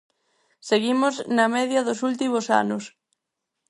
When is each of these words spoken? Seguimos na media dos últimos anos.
Seguimos 0.69 1.13
na 1.35 1.45
media 1.55 1.85
dos 1.87 1.99
últimos 2.09 2.45
anos. 2.61 2.83